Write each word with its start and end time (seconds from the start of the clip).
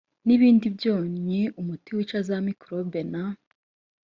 n 0.25 0.27
ibindi 0.35 0.67
byonnyi 0.77 1.41
umuti 1.59 1.89
wica 1.95 2.19
za 2.27 2.37
mikorobi 2.47 3.01
na 3.11 3.23